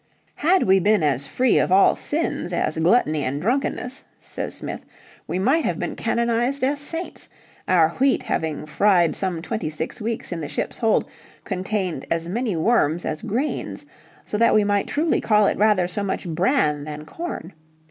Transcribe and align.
"Had 0.37 0.63
we 0.63 0.79
been 0.79 1.03
as 1.03 1.27
free 1.27 1.59
of 1.59 1.71
all 1.71 1.95
sins 1.95 2.51
as 2.51 2.75
gluttony 2.79 3.23
and 3.23 3.39
drunkenness," 3.39 4.03
says 4.19 4.55
Smith, 4.55 4.83
"we 5.27 5.37
might 5.37 5.63
have 5.63 5.77
been 5.77 5.95
canonised 5.95 6.63
as 6.63 6.79
saints, 6.79 7.29
our 7.67 7.89
wheat 7.99 8.23
having 8.23 8.65
fried 8.65 9.15
some 9.15 9.43
twenty 9.43 9.69
six 9.69 10.01
weeks 10.01 10.31
in 10.31 10.41
the 10.41 10.47
ship's 10.47 10.79
hold, 10.79 11.05
contained 11.43 12.07
as 12.09 12.27
many 12.27 12.55
worms 12.55 13.05
as 13.05 13.21
grains, 13.21 13.85
so 14.25 14.39
that 14.39 14.55
we 14.55 14.63
might 14.63 14.87
truly 14.87 15.21
call 15.21 15.45
it 15.45 15.59
rather 15.59 15.87
so 15.87 16.01
much 16.01 16.27
bran 16.27 16.83
than 16.83 17.05
corn. 17.05 17.53